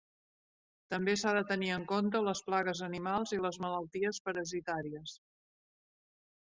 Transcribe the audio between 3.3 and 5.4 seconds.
i les malalties parasitàries.